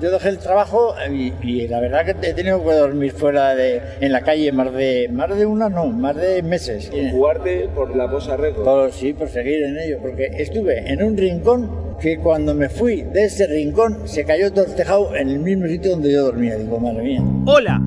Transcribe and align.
yo 0.00 0.10
dejé 0.10 0.30
el 0.30 0.38
trabajo 0.38 0.94
y, 1.12 1.32
y 1.42 1.68
la 1.68 1.80
verdad 1.80 2.04
que 2.04 2.28
he 2.28 2.34
tenido 2.34 2.62
que 2.64 2.74
dormir 2.74 3.12
fuera 3.12 3.54
de, 3.54 3.80
en 4.00 4.12
la 4.12 4.22
calle 4.22 4.50
más 4.52 4.72
de, 4.72 5.08
más 5.12 5.36
de 5.36 5.46
una, 5.46 5.68
no, 5.68 5.86
más 5.86 6.16
de 6.16 6.42
meses. 6.42 6.90
Jugarte 7.10 7.68
por 7.74 7.94
la 7.94 8.10
Polla 8.10 8.36
Record. 8.36 8.64
Por, 8.64 8.92
sí, 8.92 9.12
por 9.12 9.28
seguir 9.28 9.62
en 9.62 9.78
ello, 9.78 9.98
porque 10.00 10.26
estuve 10.38 10.90
en 10.90 11.02
un 11.02 11.16
rincón 11.16 11.96
que 12.00 12.18
cuando 12.18 12.54
me 12.54 12.68
fui 12.68 13.02
de 13.02 13.24
ese 13.24 13.46
rincón 13.46 14.08
se 14.08 14.24
cayó 14.24 14.52
todo 14.52 14.64
el 14.64 14.74
tejado 14.74 15.14
en 15.14 15.28
el 15.28 15.38
mismo 15.38 15.66
sitio 15.66 15.92
donde 15.92 16.12
yo 16.12 16.24
dormía. 16.24 16.56
Digo, 16.56 16.80
madre 16.80 17.02
mía. 17.02 17.22
Hola, 17.46 17.80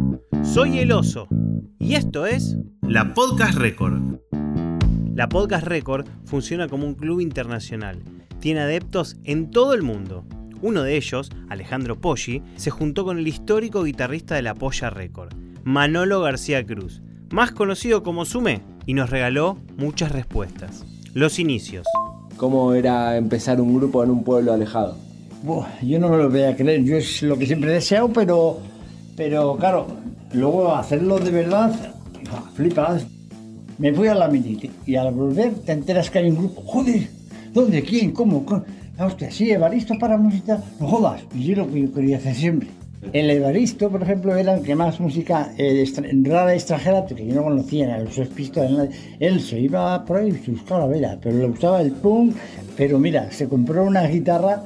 soy 0.44 0.80
el 0.80 0.92
oso 0.92 1.28
y 1.80 1.96
esto 1.96 2.26
es 2.26 2.58
La 2.82 3.14
Podcast 3.14 3.58
Record. 3.58 4.02
La 5.16 5.30
Podcast 5.30 5.66
Record 5.66 6.08
funciona 6.26 6.68
como 6.68 6.86
un 6.86 6.96
club 6.96 7.20
internacional. 7.22 8.00
Tiene 8.40 8.62
adeptos 8.62 9.18
en 9.24 9.52
todo 9.52 9.74
el 9.74 9.82
mundo. 9.82 10.26
Uno 10.64 10.84
de 10.84 10.96
ellos, 10.96 11.30
Alejandro 11.50 12.00
Poggi, 12.00 12.42
se 12.56 12.72
juntó 12.72 13.04
con 13.04 13.18
el 13.18 13.28
histórico 13.28 13.84
guitarrista 13.84 14.36
de 14.36 14.44
la 14.44 14.56
Polla 14.56 14.90
Record, 14.90 15.34
Manolo 15.66 16.22
García 16.22 16.66
Cruz, 16.66 17.02
más 17.32 17.52
conocido 17.52 18.02
como 18.02 18.24
Sume, 18.24 18.62
y 18.86 18.94
nos 18.94 19.10
regaló 19.10 19.58
muchas 19.76 20.14
respuestas. 20.14 20.86
Los 21.14 21.38
inicios. 21.38 21.86
¿Cómo 22.38 22.74
era 22.74 23.18
empezar 23.18 23.60
un 23.60 23.76
grupo 23.76 24.06
en 24.06 24.12
un 24.12 24.24
pueblo 24.24 24.54
alejado? 24.54 24.96
Buah, 25.44 25.68
yo 25.82 26.00
no 26.00 26.08
me 26.08 26.16
lo 26.16 26.30
voy 26.30 26.44
a 26.44 26.56
creer, 26.56 26.82
yo 26.86 26.96
es 26.96 27.22
lo 27.24 27.38
que 27.38 27.46
siempre 27.46 27.70
he 27.72 27.74
deseado, 27.74 28.14
pero, 28.14 28.60
pero 29.18 29.58
claro, 29.58 29.88
luego 30.32 30.74
hacerlo 30.74 31.20
de 31.20 31.32
verdad, 31.32 31.76
flipas. 32.56 33.06
Me 33.80 33.94
fui 33.94 34.08
a 34.08 34.16
la 34.16 34.30
Miniti 34.30 34.72
y 34.86 34.96
al 34.96 35.14
volver 35.14 35.56
te 35.66 35.74
enteras 35.74 36.10
que 36.10 36.20
hay 36.20 36.30
un 36.30 36.38
grupo. 36.38 36.62
Joder, 36.62 37.10
¿dónde? 37.54 37.84
¿Quién? 37.84 38.12
¿Cómo? 38.12 38.46
¿Cómo? 38.46 38.64
Ah, 38.98 39.08
hostia, 39.08 39.32
sí, 39.32 39.50
Evaristo 39.52 39.96
para 40.00 40.18
música. 40.18 40.62
No 40.80 40.88
jodas, 40.88 41.24
y 41.34 41.44
yo 41.46 41.56
lo 41.56 41.72
que 41.72 41.82
yo 41.82 41.94
quería 41.94 42.18
hacer 42.18 42.36
siempre. 42.36 42.70
El 43.12 43.30
Evaristo, 43.32 43.90
por 43.90 44.04
ejemplo, 44.04 44.36
era 44.36 44.54
el 44.54 44.64
que 44.64 44.76
más 44.76 45.00
música 45.00 45.52
eh, 45.58 45.84
rara 46.24 46.54
extranjera, 46.54 47.06
que 47.06 47.26
yo 47.26 47.34
no 47.34 47.44
conocía, 47.44 47.86
era 47.86 48.00
los 48.00 48.16
pistas. 48.30 48.72
Él 49.20 49.42
se 49.42 49.60
iba 49.60 50.06
por 50.06 50.18
ahí 50.18 50.40
y 50.46 50.52
buscaba 50.52 50.82
la 50.82 50.88
vela, 50.88 51.18
pero 51.22 51.38
le 51.38 51.48
gustaba 51.48 51.82
el 51.82 51.92
punk. 51.92 52.36
Pero 52.78 53.00
mira, 53.00 53.32
se 53.32 53.50
compró 53.50 53.84
una 53.84 54.04
guitarra 54.08 54.64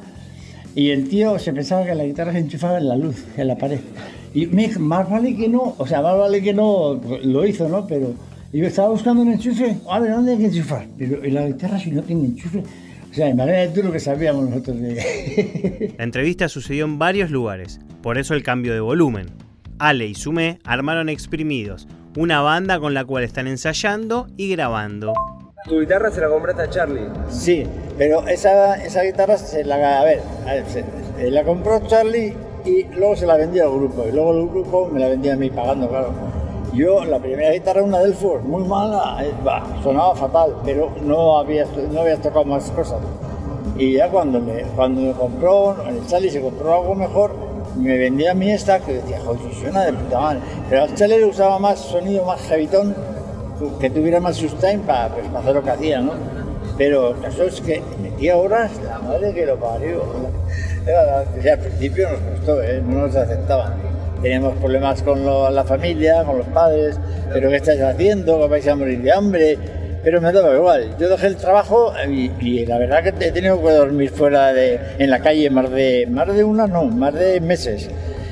y 0.76 0.90
el 0.90 1.08
tío 1.08 1.40
se 1.40 1.54
pensaba 1.54 1.86
que 1.86 1.96
la 1.96 2.04
guitarra 2.04 2.34
se 2.34 2.40
enchufaba 2.40 2.78
en 2.78 2.90
la 2.90 2.98
luz, 2.98 3.26
en 3.38 3.48
la 3.48 3.58
pared. 3.58 3.80
Y 4.34 4.46
me 4.48 4.68
dijo, 4.68 4.80
más 4.82 5.10
vale 5.10 5.36
que 5.36 5.48
no, 5.48 5.74
o 5.78 5.88
sea, 5.88 6.02
más 6.02 6.18
vale 6.18 6.42
que 6.42 6.54
no, 6.54 7.00
pues, 7.02 7.26
lo 7.26 7.46
hizo, 7.46 7.68
¿no? 7.70 7.88
Pero 7.88 8.14
yo 8.52 8.68
estaba 8.68 8.90
buscando 8.90 9.24
un 9.24 9.32
enchufe, 9.32 9.78
a 9.90 10.00
ver, 10.00 10.12
¿dónde 10.12 10.34
hay 10.34 10.38
que 10.38 10.46
enchufar? 10.46 10.86
Pero 10.98 11.24
en 11.24 11.34
la 11.34 11.48
guitarra 11.48 11.80
si 11.80 11.92
no 11.92 12.04
tiene 12.04 12.26
enchufe, 12.26 12.62
sea, 13.18 13.30
imagínate 13.30 13.70
tú 13.70 13.84
lo 13.84 13.92
que 13.92 14.00
sabíamos 14.00 14.50
nosotros 14.50 14.80
de... 14.80 15.94
La 15.98 16.04
entrevista 16.04 16.48
sucedió 16.50 16.86
en 16.86 16.98
varios 17.00 17.30
lugares, 17.32 17.80
por 18.02 18.18
eso 18.18 18.34
el 18.34 18.44
cambio 18.44 18.74
de 18.74 18.80
volumen. 18.80 19.28
Ale 19.80 20.06
y 20.08 20.16
Sume 20.16 20.60
armaron 20.64 21.10
Exprimidos, 21.10 21.88
una 22.16 22.42
banda 22.42 22.80
con 22.80 22.94
la 22.94 23.06
cual 23.06 23.24
están 23.24 23.48
ensayando 23.48 24.28
y 24.38 24.50
grabando. 24.50 25.14
Tu 25.68 25.80
guitarra 25.82 26.10
se 26.12 26.22
la 26.22 26.30
compraste 26.30 26.62
a 26.64 26.70
Charlie. 26.70 27.08
Sí, 27.30 27.64
pero 27.98 28.26
esa, 28.28 28.76
esa 28.84 29.04
guitarra 29.04 29.38
se 29.38 29.64
la, 29.66 30.00
a 30.00 30.04
ver, 30.06 30.22
a 30.48 30.54
ver, 30.54 30.66
se- 30.68 30.80
eh, 31.20 31.30
la 31.30 31.44
compró 31.44 31.86
Charlie 31.88 32.34
y 32.66 32.84
luego 32.96 33.16
se 33.16 33.26
la 33.28 33.36
vendió 33.38 33.66
al 33.66 33.78
grupo. 33.78 34.06
Y 34.08 34.12
luego 34.14 34.32
el 34.40 34.48
grupo 34.48 34.90
me 34.92 35.00
la 35.00 35.10
vendía 35.10 35.34
a 35.34 35.38
mí 35.38 35.50
pagando, 35.50 35.90
claro. 35.90 36.14
Yo, 36.74 37.06
la 37.06 37.20
primera 37.20 37.52
guitarra, 37.52 37.82
una 37.82 38.00
Delford, 38.00 38.42
muy 38.42 38.64
mala, 38.64 39.18
eh, 39.24 39.32
bah, 39.44 39.64
sonaba 39.82 40.16
fatal, 40.16 40.56
pero 40.66 40.92
no 41.02 41.40
había, 41.40 41.66
no 41.92 42.02
había 42.02 42.18
tocado 42.18 42.46
más 42.46 42.70
cosas. 42.72 43.00
Y 43.78 43.94
ya 43.94 44.10
cuando 44.10 44.40
me, 44.40 44.64
cuando 44.76 45.02
me 45.02 45.12
compró, 45.14 45.76
el 45.88 46.06
Charlie 46.08 46.30
se 46.30 46.42
compró 46.42 46.74
algo 46.74 46.96
mejor, 46.96 47.32
me 47.78 47.98
vendía 47.98 48.32
a 48.32 48.34
mí 48.34 48.52
esta, 48.52 48.80
que 48.80 48.94
decía, 48.94 49.20
joder, 49.24 49.54
suena 49.54 49.86
de 49.86 49.94
puta 49.94 50.20
madre. 50.20 50.40
Pero 50.70 50.84
al 50.84 50.96
Charlie 50.96 51.20
le 51.20 51.26
usaba 51.26 51.58
más 51.58 51.80
sonido, 51.80 52.26
más 52.26 52.42
heavitón, 52.50 52.96
que 53.80 53.90
tuviera 53.90 54.20
más 54.20 54.36
sustain 54.36 54.82
para, 54.82 55.10
pues, 55.10 55.26
para 55.28 55.40
hacer 55.40 55.56
lo 55.56 55.64
que 55.64 55.70
hacía, 55.70 56.02
¿no? 56.02 56.14
Pero 56.78 57.12
el 57.16 57.22
caso 57.22 57.44
es 57.44 57.62
que 57.62 57.82
metía 58.02 58.38
horas, 58.38 58.72
la 58.84 59.00
madre 59.00 59.34
que 59.34 59.46
lo 59.46 59.58
parió. 59.58 60.04
Era 60.86 61.20
al 61.20 61.60
principio 61.60 62.10
nos 62.10 62.20
costó, 62.20 62.62
¿eh? 62.62 62.82
no 62.86 63.08
nos 63.08 63.16
aceptaban. 63.16 63.97
Teníamos 64.22 64.56
problemas 64.58 65.02
con 65.04 65.24
lo- 65.26 65.50
la 65.50 65.64
familia, 65.64 66.24
con 66.24 66.40
los 66.40 66.48
padres, 66.48 67.00
pero 67.32 67.50
¿qué 67.50 67.58
estáis 67.58 67.82
haciendo? 67.82 68.40
¿Que 68.42 68.48
vais 68.48 68.68
a 68.68 68.76
morir 68.76 69.02
de 69.02 69.12
hambre? 69.12 69.58
Pero 70.04 70.22
me 70.22 70.32
daba 70.32 70.56
igual. 70.56 70.96
Yo 71.00 71.10
dejé 71.10 71.28
el 71.28 71.36
trabajo 71.36 71.92
y, 72.10 72.32
y 72.40 72.66
la 72.66 72.78
verdad 72.78 73.04
que 73.04 73.10
he 73.26 73.32
tenido 73.32 73.62
que 73.62 73.72
dormir 73.72 74.10
fuera 74.10 74.54
de, 74.54 74.80
en 75.00 75.10
la 75.10 75.20
calle 75.20 75.50
más 75.50 75.70
de, 75.72 76.08
más 76.10 76.34
de 76.34 76.44
una, 76.44 76.66
no, 76.68 76.86
más 76.86 77.14
de 77.14 77.42
meses 77.42 77.90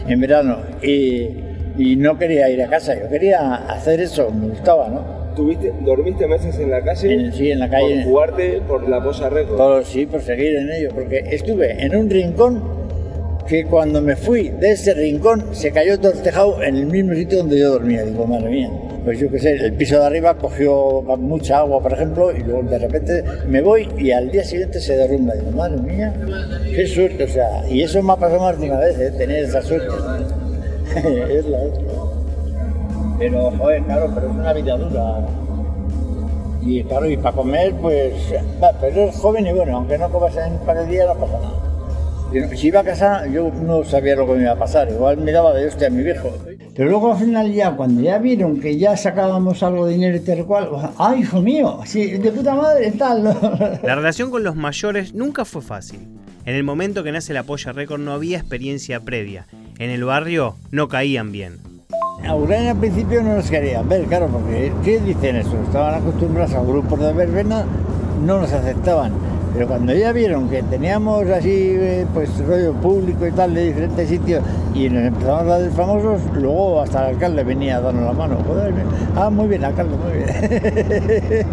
en 0.08 0.22
verano. 0.22 0.60
Y, 0.82 1.30
y 1.78 1.96
no 1.98 2.18
quería 2.18 2.50
ir 2.50 2.62
a 2.64 2.68
casa, 2.70 2.96
yo 2.98 3.10
quería 3.10 3.56
hacer 3.56 4.00
eso, 4.00 4.30
me 4.32 4.48
gustaba, 4.48 4.88
¿no? 4.88 5.26
¿Tuviste, 5.36 5.74
¿Dormiste 5.82 6.28
meses 6.28 6.58
en 6.60 6.72
la 6.72 6.82
calle? 6.82 7.14
En- 7.14 7.34
sí, 7.34 7.52
en 7.52 7.60
la 7.60 7.70
calle. 7.70 7.96
Por 7.96 8.04
jugarte 8.06 8.62
por 8.66 8.88
la 8.88 9.04
Polla 9.04 9.28
Record. 9.30 9.84
Sí, 9.84 10.06
por 10.06 10.22
seguir 10.22 10.56
en 10.56 10.72
ello, 10.72 10.90
porque 10.96 11.20
estuve 11.30 11.84
en 11.84 11.94
un 11.94 12.10
rincón 12.10 12.64
que 13.48 13.66
cuando 13.66 14.02
me 14.02 14.16
fui 14.16 14.50
de 14.50 14.72
ese 14.72 14.94
rincón 14.94 15.54
se 15.54 15.72
cayó 15.72 16.00
todo 16.00 16.14
el 16.14 16.22
tejado 16.22 16.62
en 16.64 16.76
el 16.78 16.88
mismo 16.88 17.14
sitio 17.14 17.40
donde 17.40 17.60
yo 17.60 17.72
dormía. 17.74 18.04
Digo, 18.04 18.26
madre 18.26 18.50
mía, 18.50 18.72
pues 19.04 19.20
yo 19.20 19.30
qué 19.30 19.40
sé, 19.40 19.52
el 19.54 19.74
piso 19.74 20.00
de 20.00 20.06
arriba 20.06 20.36
cogió 20.36 21.04
mucha 21.18 21.60
agua, 21.60 21.82
por 21.82 21.94
ejemplo, 21.94 22.36
y 22.36 22.40
luego 22.40 22.64
de 22.64 22.80
repente 22.80 23.24
me 23.48 23.62
voy 23.62 23.88
y 23.98 24.12
al 24.12 24.32
día 24.32 24.44
siguiente 24.44 24.80
se 24.80 24.98
derrumba. 24.98 25.36
Digo, 25.36 25.52
madre 25.52 25.78
mía, 25.78 26.14
qué 26.76 26.88
suerte, 26.88 27.24
o 27.24 27.28
sea, 27.28 27.68
y 27.70 27.84
eso 27.84 28.02
me 28.02 28.14
ha 28.14 28.16
pasado 28.16 28.42
más 28.42 28.60
de 28.60 28.66
una 28.66 28.80
vez, 28.80 29.00
¿eh? 29.00 29.12
tener 29.12 29.46
esa 29.46 29.62
suerte. 29.62 29.94
es 31.30 31.46
la 31.46 31.60
otra. 31.60 31.84
Pero, 33.20 33.52
joder, 33.52 33.84
claro, 33.84 34.12
pero 34.14 34.28
es 34.28 34.36
una 34.36 34.54
vida 34.54 34.78
dura. 34.78 35.28
Y 36.64 36.84
claro, 36.84 37.08
y 37.08 37.18
para 37.18 37.36
comer, 37.36 37.74
pues, 37.80 38.14
va, 38.62 38.72
pero 38.82 39.04
eres 39.04 39.16
joven 39.18 39.46
y 39.46 39.54
bueno, 39.54 39.78
aunque 39.78 40.00
no 40.00 40.10
comas 40.10 40.36
en 40.36 40.54
un 40.54 40.60
par 40.60 40.80
de 40.80 40.88
días, 40.88 41.08
no 41.08 41.14
pasa 41.14 41.40
nada. 41.40 41.65
Si 42.56 42.68
iba 42.68 42.82
a 42.82 42.84
casa, 42.84 43.28
yo 43.28 43.50
no 43.50 43.84
sabía 43.84 44.16
lo 44.16 44.28
que 44.28 44.34
me 44.34 44.42
iba 44.42 44.52
a 44.52 44.60
pasar, 44.60 44.90
igual 44.90 45.18
me 45.18 45.32
daba 45.32 45.54
de 45.54 45.68
hostia 45.68 45.88
a 45.88 45.90
mi 45.90 46.04
viejo. 46.04 46.30
Pero 46.76 46.90
luego 46.90 47.14
al 47.14 47.20
final 47.20 47.54
ya, 47.54 47.72
cuando 47.72 48.02
ya 48.02 48.18
vieron 48.18 48.60
que 48.60 48.78
ya 48.78 48.98
sacábamos 48.98 49.64
algo 49.64 49.86
de 49.86 49.94
dinero 49.94 50.18
y 50.18 50.20
tal 50.20 50.46
cual, 50.46 50.70
¡ay, 50.98 51.22
hijo 51.22 51.42
mío! 51.42 51.80
Sí, 51.86 52.18
de 52.18 52.32
puta 52.32 52.54
madre, 52.54 52.92
tal. 52.92 53.24
La 53.84 53.96
relación 53.96 54.32
con 54.32 54.44
los 54.44 54.56
mayores 54.56 55.14
nunca 55.14 55.46
fue 55.46 55.62
fácil. 55.62 56.00
En 56.46 56.56
el 56.56 56.64
momento 56.64 57.04
que 57.04 57.12
nace 57.12 57.34
la 57.34 57.44
Polla 57.44 57.72
Record 57.72 58.02
no 58.02 58.12
había 58.12 58.38
experiencia 58.38 59.00
previa. 59.00 59.48
En 59.80 59.90
el 59.90 60.04
barrio 60.04 60.56
no 60.72 60.90
caían 60.90 61.32
bien. 61.32 61.60
A 62.28 62.36
Urania 62.36 62.72
al 62.72 62.78
principio 62.78 63.22
no 63.22 63.36
nos 63.36 63.50
querían 63.50 63.88
ver, 63.88 64.04
claro, 64.06 64.28
porque 64.28 64.74
¿qué 64.84 65.00
dicen 65.00 65.38
eso? 65.38 65.58
Estaban 65.64 65.96
acostumbrados 65.96 66.54
a 66.54 66.62
grupos 66.62 67.00
de 67.00 67.14
verbena, 67.14 67.66
no 68.26 68.42
nos 68.42 68.52
aceptaban. 68.52 69.14
Pero 69.56 69.68
cuando 69.70 69.94
ya 69.94 70.12
vieron 70.12 70.50
que 70.50 70.62
teníamos 70.64 71.26
así, 71.30 71.50
eh, 71.80 72.06
pues 72.14 72.30
rollo 72.46 72.74
público 72.74 73.26
y 73.26 73.32
tal, 73.32 73.54
de 73.54 73.68
diferentes 73.68 74.10
sitios, 74.10 74.44
y 74.74 74.90
nos 74.90 75.04
empezamos 75.06 75.42
a 75.44 75.60
dar 75.60 75.72
famosos, 75.72 76.22
luego 76.34 76.82
hasta 76.82 77.08
el 77.08 77.16
alcalde 77.16 77.44
venía 77.46 77.78
a 77.78 77.82
darnos 77.82 78.04
la 78.04 78.12
mano. 78.14 78.38
Joder, 78.46 78.74
ah, 79.16 79.30
muy 79.30 79.48
bien, 79.48 79.64
alcalde, 79.64 79.96
muy 79.96 80.12
bien. 80.18 81.48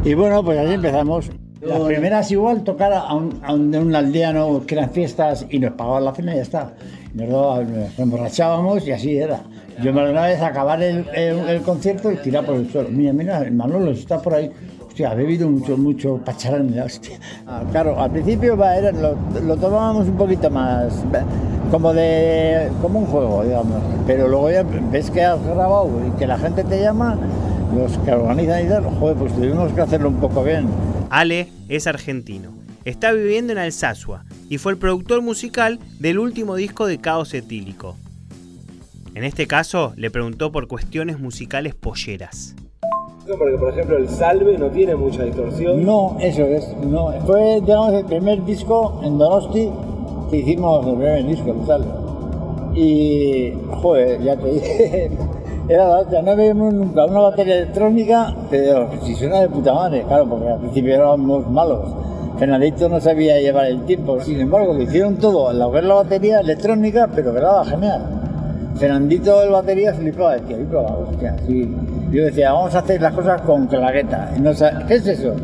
y 0.04 0.14
bueno, 0.14 0.42
pues 0.42 0.58
así 0.58 0.72
empezamos. 0.74 1.30
Las 1.60 1.80
primeras 1.80 2.30
igual 2.30 2.62
tocar 2.62 2.92
a 2.92 3.12
un, 3.14 3.40
a 3.42 3.52
un, 3.54 3.70
de 3.70 3.78
un 3.78 3.94
aldeano 3.94 4.62
que 4.66 4.74
eran 4.76 4.90
fiestas 4.90 5.46
y 5.50 5.58
nos 5.58 5.72
pagaban 5.72 6.04
la 6.04 6.14
cena 6.14 6.32
y 6.32 6.36
ya 6.36 6.42
está. 6.42 6.72
Nos, 7.14 7.28
nos 7.66 7.98
emborrachábamos 7.98 8.86
y 8.86 8.92
así 8.92 9.16
era. 9.18 9.40
Yo 9.82 9.92
me 9.92 10.08
una 10.08 10.26
vez 10.26 10.40
acabar 10.40 10.82
el, 10.82 11.04
el- 11.14 11.48
el 11.48 11.62
concierto 11.62 12.12
y 12.12 12.16
tirar 12.16 12.44
por 12.46 12.54
el 12.56 12.70
suelo. 12.70 12.88
Mira, 12.90 13.12
mira, 13.12 13.38
el 13.42 13.52
Manolo 13.52 13.90
está 13.90 14.20
por 14.22 14.34
ahí. 14.34 14.50
Hostia, 14.96 15.10
ha 15.10 15.14
bebido 15.14 15.46
mucho, 15.50 15.76
mucho 15.76 16.16
pacharán, 16.24 16.72
hostia. 16.78 17.18
Ah, 17.46 17.62
claro, 17.70 18.00
al 18.00 18.10
principio 18.12 18.56
va, 18.56 18.76
era- 18.78 18.92
lo, 18.92 19.14
lo 19.44 19.54
tomábamos 19.58 20.08
un 20.08 20.16
poquito 20.16 20.48
más, 20.48 21.04
como 21.70 21.92
de, 21.92 22.70
como 22.80 23.00
un 23.00 23.04
juego, 23.04 23.44
digamos. 23.44 23.82
Pero 24.06 24.26
luego 24.26 24.50
ya 24.50 24.62
ves 24.62 25.10
que 25.10 25.22
has 25.22 25.38
grabado 25.44 25.90
y 26.08 26.18
que 26.18 26.26
la 26.26 26.38
gente 26.38 26.64
te 26.64 26.80
llama, 26.80 27.18
los 27.76 27.98
que 27.98 28.10
organizan 28.12 28.64
y 28.64 28.68
tal, 28.70 28.84
joder, 28.98 29.16
pues 29.18 29.34
tuvimos 29.34 29.70
que 29.74 29.82
hacerlo 29.82 30.08
un 30.08 30.16
poco 30.16 30.42
bien. 30.42 30.66
Ale 31.10 31.48
es 31.68 31.86
argentino. 31.86 32.52
Está 32.86 33.12
viviendo 33.12 33.52
en 33.52 33.58
Alsasua 33.58 34.24
y 34.48 34.56
fue 34.56 34.72
el 34.72 34.78
productor 34.78 35.20
musical 35.20 35.78
del 36.00 36.18
último 36.18 36.54
disco 36.54 36.86
de 36.86 36.96
Caos 36.96 37.34
Etílico. 37.34 37.96
En 39.14 39.24
este 39.24 39.46
caso, 39.46 39.92
le 39.96 40.10
preguntó 40.10 40.52
por 40.52 40.68
cuestiones 40.68 41.20
musicales 41.20 41.74
polleras. 41.74 42.54
Porque, 43.26 43.58
por 43.58 43.70
ejemplo, 43.70 43.96
el 43.96 44.08
salve 44.08 44.56
no 44.56 44.68
tiene 44.68 44.94
mucha 44.94 45.24
distorsión. 45.24 45.84
No, 45.84 46.16
eso 46.20 46.44
es. 46.44 46.76
No, 46.78 47.12
fue, 47.26 47.60
digamos, 47.60 47.92
el 47.92 48.04
primer 48.04 48.44
disco 48.44 49.00
en 49.02 49.18
Donosti 49.18 49.68
que 50.30 50.36
hicimos, 50.38 50.86
el 50.86 50.94
primer 50.94 51.26
disco, 51.26 51.50
el 51.50 51.66
Salve. 51.66 51.86
Y, 52.74 53.52
joder, 53.80 54.22
ya 54.22 54.36
te 54.36 54.52
dije, 54.52 55.10
era 55.68 55.88
la 55.88 55.98
otra, 56.00 56.22
no 56.22 56.32
habíamos 56.32 56.74
nunca 56.74 57.06
una 57.06 57.20
batería 57.20 57.56
electrónica, 57.56 58.34
pero 58.50 58.90
si 59.02 59.14
suena 59.14 59.40
de 59.40 59.48
puta 59.48 59.72
madre, 59.72 60.04
claro, 60.06 60.26
porque 60.28 60.48
al 60.48 60.60
principio 60.60 60.94
éramos 60.94 61.48
malos. 61.50 61.88
Fernandito 62.38 62.88
no 62.88 63.00
sabía 63.00 63.40
llevar 63.40 63.66
el 63.66 63.86
tiempo, 63.86 64.20
sin 64.20 64.40
embargo 64.40 64.74
lo 64.74 64.82
hicieron 64.82 65.16
todo, 65.16 65.50
la 65.52 65.68
la 65.68 65.94
batería 65.94 66.40
electrónica, 66.40 67.08
pero 67.14 67.32
grababa 67.32 67.64
genial. 67.64 68.02
Fernandito 68.76 69.42
el 69.42 69.50
batería 69.50 69.94
flipaba, 69.94 70.36
decía, 70.36 70.58
hostia, 71.10 71.36
sí. 71.46 71.74
Yo 72.10 72.24
decía, 72.24 72.52
vamos 72.52 72.74
a 72.74 72.80
hacer 72.80 73.02
las 73.02 73.12
cosas 73.12 73.40
con 73.42 73.66
claqueta. 73.66 74.32
Y 74.36 74.40
no 74.40 74.52
¿Qué 74.86 74.94
es 74.94 75.06
eso? 75.06 75.34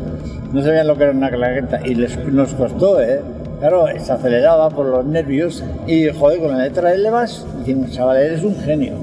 No 0.51 0.61
sabían 0.61 0.87
lo 0.87 0.95
que 0.95 1.03
era 1.03 1.11
una 1.11 1.29
claqueta 1.29 1.79
y 1.85 1.95
les, 1.95 2.17
nos 2.25 2.53
costó, 2.53 3.01
¿eh? 3.01 3.21
Claro, 3.59 3.85
se 3.97 4.11
aceleraba 4.11 4.69
por 4.69 4.85
los 4.85 5.05
nervios 5.05 5.63
y, 5.87 6.09
joder, 6.09 6.39
con 6.39 6.51
la 6.51 6.63
letra 6.63 6.89
de 6.89 6.97
Levas, 6.97 7.45
decimos, 7.59 7.91
chaval, 7.91 8.17
eres 8.17 8.43
un 8.43 8.55
genio. 8.57 8.93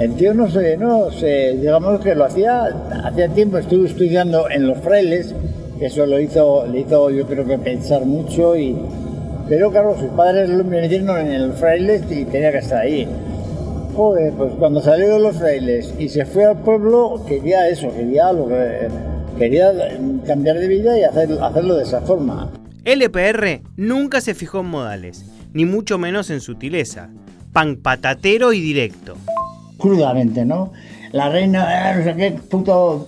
El 0.00 0.14
tío 0.14 0.32
no 0.32 0.48
sé, 0.48 0.76
no 0.76 1.08
digamos 1.10 2.00
que 2.00 2.14
lo 2.14 2.24
hacía, 2.24 2.68
hacía 3.04 3.28
tiempo 3.28 3.58
estuve 3.58 3.88
estudiando 3.88 4.48
en 4.48 4.66
los 4.66 4.78
frailes, 4.78 5.34
que 5.78 5.86
eso 5.86 6.06
lo 6.06 6.20
hizo, 6.20 6.66
le 6.66 6.80
hizo 6.80 7.10
yo 7.10 7.26
creo 7.26 7.44
que 7.44 7.58
pensar 7.58 8.04
mucho 8.04 8.56
y... 8.56 8.76
Pero 9.48 9.70
claro, 9.70 9.96
sus 9.98 10.10
padres 10.10 10.48
lo 10.50 10.62
metieron 10.62 11.18
en 11.18 11.48
los 11.48 11.58
frailes 11.58 12.02
y 12.10 12.24
tenía 12.26 12.52
que 12.52 12.58
estar 12.58 12.82
ahí. 12.82 13.08
Joder, 13.98 14.32
pues 14.34 14.52
cuando 14.60 14.80
salió 14.80 15.14
de 15.14 15.18
los 15.18 15.38
frailes 15.38 15.92
y 15.98 16.08
se 16.08 16.24
fue 16.24 16.44
al 16.44 16.62
pueblo, 16.62 17.20
quería 17.26 17.68
eso, 17.68 17.92
quería 17.92 18.32
lo 18.32 18.46
que 18.46 18.86
quería 19.36 19.72
cambiar 20.24 20.60
de 20.60 20.68
vida 20.68 20.96
y 20.96 21.02
hacer, 21.02 21.32
hacerlo 21.42 21.74
de 21.74 21.82
esa 21.82 22.00
forma. 22.02 22.48
LPR 22.84 23.60
nunca 23.76 24.20
se 24.20 24.36
fijó 24.36 24.60
en 24.60 24.66
modales, 24.66 25.24
ni 25.52 25.64
mucho 25.64 25.98
menos 25.98 26.30
en 26.30 26.40
sutileza. 26.40 27.10
Pan 27.52 27.74
patatero 27.74 28.52
y 28.52 28.60
directo. 28.60 29.16
Crudamente, 29.78 30.44
¿no? 30.44 30.72
La 31.10 31.28
reina, 31.28 31.90
eh, 31.90 31.96
no 31.98 32.04
sé 32.04 32.14
qué, 32.14 32.30
puto, 32.48 33.04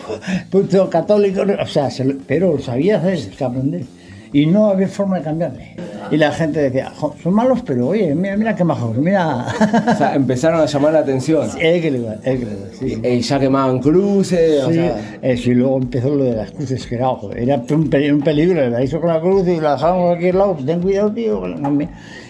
puto 0.50 0.90
católico, 0.90 1.42
o 1.42 1.66
sea, 1.68 1.88
se 1.88 2.04
pero 2.26 2.54
lo 2.54 2.58
sabía 2.58 2.96
hacer 2.96 3.30
cabrón 3.38 3.74
él. 3.74 3.86
Y 4.32 4.46
no 4.46 4.66
había 4.66 4.86
forma 4.88 5.18
de 5.18 5.24
cambiarle. 5.24 5.74
Y 6.12 6.16
la 6.16 6.30
gente 6.32 6.60
decía, 6.60 6.92
"Jo, 6.96 7.14
son 7.22 7.34
malos, 7.34 7.60
pero 7.64 7.88
oye, 7.88 8.14
mira, 8.14 8.36
mira 8.36 8.54
qué 8.54 8.62
majos, 8.64 8.96
mira. 8.96 9.46
O 9.92 9.96
sea, 9.96 10.14
empezaron 10.14 10.60
a 10.60 10.66
llamar 10.66 10.92
la 10.92 10.98
atención. 11.00 11.48
Es 11.60 11.82
que 11.82 11.90
le 11.90 11.98
iba, 11.98 12.14
es 12.14 12.20
que 12.20 12.44
le 12.46 12.52
iba, 12.52 12.66
sí. 12.78 13.00
Y 13.08 13.20
ya 13.20 13.38
quemaban 13.40 13.78
cruces, 13.80 14.62
o 14.64 14.68
Sí, 14.68 14.74
sea, 14.74 15.18
eso, 15.22 15.50
y 15.50 15.54
luego 15.54 15.76
empezó 15.78 16.14
lo 16.14 16.24
de 16.24 16.34
las 16.36 16.50
cruces, 16.52 16.86
que 16.86 16.94
era, 16.96 17.08
joder, 17.08 17.38
era 17.38 17.62
un, 17.70 17.90
pe- 17.90 18.12
un 18.12 18.20
peligro, 18.22 18.68
la 18.70 18.82
hizo 18.82 19.00
con 19.00 19.08
la 19.10 19.20
cruz 19.20 19.46
y 19.48 19.60
la 19.60 19.72
dejábamos 19.74 20.04
a 20.04 20.06
cualquier 20.08 20.34
lado, 20.36 20.56
ten 20.64 20.80
cuidado, 20.80 21.12
tío. 21.12 21.42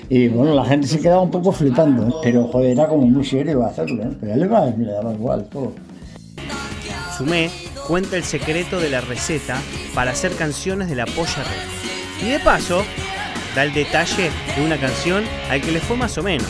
Y 0.09 0.29
bueno, 0.29 0.55
la 0.55 0.65
gente 0.65 0.87
se 0.89 0.99
quedaba 1.01 1.23
un 1.23 1.31
poco 1.31 1.53
flipando, 1.53 2.09
¿eh? 2.09 2.13
pero 2.23 2.45
joder, 2.49 2.73
era 2.73 2.87
como 2.89 3.07
muy 3.07 3.25
serio 3.25 3.65
hacerlo, 3.65 4.03
¿eh? 4.05 4.09
pero 4.21 4.33
a 4.33 4.35
él 4.35 4.41
le 4.41 4.47
va- 4.49 4.67
le 4.67 4.91
daba 4.93 5.13
igual 5.13 5.45
todo. 5.51 5.73
Sumé 7.17 7.51
cuenta 7.87 8.17
el 8.17 8.25
secreto 8.25 8.81
de 8.81 8.89
la 8.91 9.01
receta 9.01 9.57
para 9.95 10.11
hacer 10.13 10.33
canciones 10.33 10.89
de 10.89 10.97
la 10.97 11.07
polla 11.07 11.43
red. 11.45 11.90
Y 12.23 12.29
de 12.29 12.39
paso, 12.39 12.83
da 13.55 13.65
el 13.65 13.73
detalle 13.73 14.31
de 14.57 14.65
una 14.65 14.77
canción 14.79 15.25
al 15.51 15.61
que 15.63 15.73
le 15.73 15.81
fue 15.81 15.97
más 15.97 16.19
o 16.19 16.23
menos. 16.23 16.47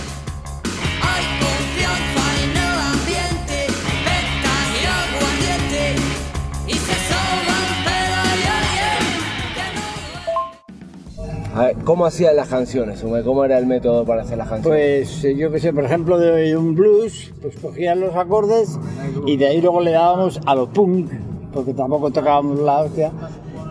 A 11.54 11.64
ver, 11.64 11.76
¿cómo 11.84 12.06
hacían 12.06 12.36
las 12.36 12.48
canciones? 12.48 13.04
¿Cómo 13.24 13.44
era 13.44 13.58
el 13.58 13.66
método 13.66 14.04
para 14.04 14.22
hacer 14.22 14.38
las 14.38 14.48
canciones? 14.48 15.08
Pues 15.08 15.24
eh, 15.24 15.36
yo 15.36 15.52
que 15.52 15.60
sé, 15.60 15.72
por 15.72 15.84
ejemplo, 15.84 16.18
de 16.18 16.56
un 16.56 16.74
blues, 16.74 17.32
pues 17.42 17.56
cogían 17.56 18.00
los 18.00 18.16
acordes 18.16 18.78
y 19.26 19.36
de 19.36 19.46
ahí 19.46 19.60
luego 19.60 19.82
le 19.82 19.90
dábamos 19.90 20.40
a 20.46 20.54
lo 20.54 20.68
punk, 20.68 21.10
porque 21.52 21.74
tampoco 21.74 22.10
tocábamos 22.10 22.60
la 22.60 22.80
hostia. 22.80 23.12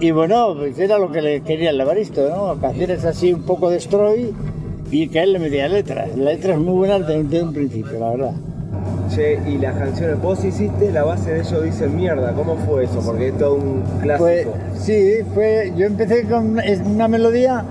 Y 0.01 0.11
bueno, 0.11 0.55
pues 0.57 0.79
era 0.79 0.97
lo 0.97 1.11
que 1.11 1.21
le 1.21 1.41
quería 1.41 1.71
el 1.71 1.81
Evaristo, 1.81 2.29
¿no? 2.29 2.59
Canciones 2.61 3.03
así 3.03 3.33
un 3.33 3.43
poco 3.43 3.69
de 3.69 3.75
destroy 3.75 4.33
y 4.91 5.09
que 5.09 5.21
él 5.21 5.33
le 5.33 5.39
metía 5.39 5.67
letras. 5.67 6.15
Letras 6.15 6.57
muy 6.57 6.73
buenas 6.73 7.05
desde 7.05 7.43
un 7.43 7.53
principio, 7.53 7.99
la 7.99 8.09
verdad. 8.09 8.33
Che, 9.13 9.39
y 9.47 9.57
las 9.57 9.75
canciones, 9.75 10.21
vos 10.21 10.43
hiciste 10.45 10.91
la 10.91 11.03
base 11.03 11.33
de 11.33 11.39
ellos 11.41 11.63
dicen 11.63 11.95
mierda, 11.97 12.31
¿cómo 12.33 12.55
fue 12.57 12.85
eso? 12.85 13.01
Porque 13.05 13.29
es 13.29 13.37
todo 13.37 13.55
un 13.55 13.83
clásico. 14.01 14.53
Sí, 14.77 15.17
fue, 15.33 15.73
yo 15.75 15.85
empecé 15.85 16.23
con 16.23 16.57
una 16.85 17.07
melodía 17.07 17.65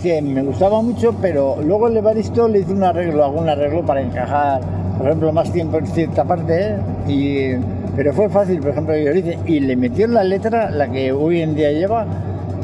que 0.00 0.22
me 0.22 0.42
gustaba 0.42 0.80
mucho, 0.80 1.14
pero 1.20 1.56
luego 1.60 1.88
el 1.88 1.96
Evaristo 1.96 2.46
le 2.46 2.60
hizo 2.60 2.72
un 2.72 2.84
arreglo, 2.84 3.24
algún 3.24 3.48
arreglo 3.48 3.84
para 3.84 4.00
encajar, 4.00 4.60
por 4.98 5.06
ejemplo, 5.06 5.32
más 5.32 5.50
tiempo 5.50 5.78
en 5.78 5.86
cierta 5.86 6.24
parte, 6.24 6.76
¿eh? 6.76 6.76
y, 7.08 7.73
pero 7.96 8.12
fue 8.12 8.28
fácil, 8.28 8.60
por 8.60 8.70
ejemplo, 8.70 8.96
yo 8.96 9.12
hice, 9.12 9.38
y 9.46 9.60
le 9.60 9.76
metió 9.76 10.06
la 10.06 10.24
letra 10.24 10.70
la 10.70 10.90
que 10.90 11.12
hoy 11.12 11.40
en 11.40 11.54
día 11.54 11.72
lleva. 11.72 12.06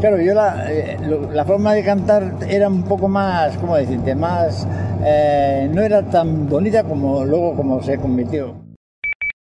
Claro, 0.00 0.20
yo 0.20 0.34
la, 0.34 0.72
eh, 0.72 0.98
la 1.32 1.44
forma 1.44 1.74
de 1.74 1.84
cantar 1.84 2.36
era 2.48 2.68
un 2.68 2.84
poco 2.84 3.06
más, 3.06 3.56
¿cómo 3.58 3.76
decirte? 3.76 4.14
Más, 4.14 4.66
eh, 5.04 5.70
no 5.72 5.82
era 5.82 6.02
tan 6.02 6.48
bonita 6.48 6.84
como 6.84 7.24
luego 7.24 7.54
como 7.54 7.82
se 7.82 7.98
convirtió. 7.98 8.54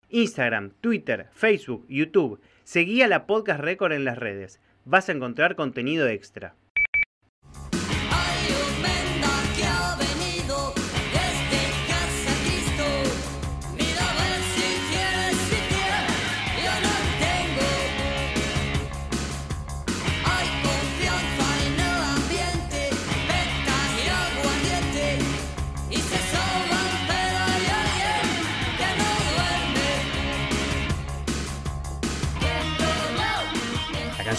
Instagram, 0.09 0.73
Twitter, 0.79 1.27
Facebook, 1.31 1.85
YouTube. 1.89 2.39
Seguí 2.63 3.01
a 3.01 3.07
la 3.07 3.25
Podcast 3.25 3.59
Record 3.59 3.93
en 3.93 4.05
las 4.05 4.17
redes. 4.17 4.59
Vas 4.85 5.09
a 5.09 5.11
encontrar 5.11 5.55
contenido 5.55 6.07
extra. 6.07 6.55